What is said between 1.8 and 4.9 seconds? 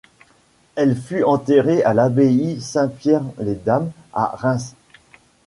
à l'Abbaye Saint-Pierre-les-Dames à Reims.